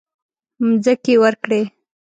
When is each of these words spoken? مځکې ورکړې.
مځکې 0.67 1.13
ورکړې. 1.23 1.61